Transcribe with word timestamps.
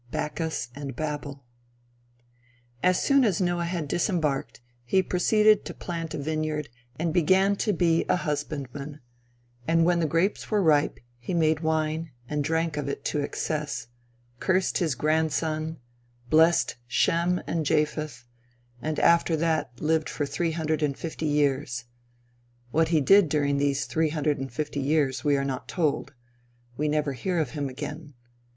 BACCHUS 0.09 0.69
AND 0.73 0.95
BABEL 0.95 1.43
As 2.81 2.99
soon 2.99 3.23
as 3.23 3.39
Noah 3.39 3.65
had 3.65 3.87
disembarked, 3.87 4.59
he 4.83 5.03
proceeded 5.03 5.63
to 5.65 5.75
plant 5.75 6.15
a 6.15 6.17
vineyard, 6.17 6.69
and 6.97 7.13
began 7.13 7.55
to 7.57 7.71
be 7.71 8.05
a 8.09 8.15
husbandman; 8.15 8.99
and 9.67 9.85
when 9.85 9.99
the 9.99 10.07
grapes 10.07 10.49
were 10.49 10.63
ripe 10.63 10.97
he 11.19 11.35
made 11.35 11.59
wine 11.59 12.09
and 12.27 12.43
drank 12.43 12.77
of 12.77 12.89
it 12.89 13.05
to 13.05 13.19
excess; 13.21 13.89
cursed 14.39 14.79
his 14.79 14.95
grandson, 14.95 15.77
blessed 16.31 16.77
Shem 16.87 17.39
and 17.45 17.63
Japheth, 17.63 18.25
and 18.81 18.97
after 18.99 19.37
that 19.37 19.79
lived 19.79 20.09
for 20.09 20.25
three 20.25 20.53
hundred 20.53 20.81
and 20.81 20.97
fifty 20.97 21.27
years. 21.27 21.85
What 22.71 22.87
he 22.87 23.01
did 23.01 23.29
during 23.29 23.57
these 23.57 23.85
three 23.85 24.09
hundred 24.09 24.39
and 24.39 24.51
fifty 24.51 24.79
years, 24.79 25.23
we 25.23 25.37
are 25.37 25.45
not 25.45 25.67
told. 25.67 26.15
We 26.75 26.87
never 26.87 27.13
hear 27.13 27.37
of 27.37 27.51
him 27.51 27.69
again. 27.69 28.15